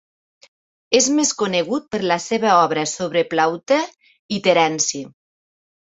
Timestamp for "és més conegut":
0.99-1.85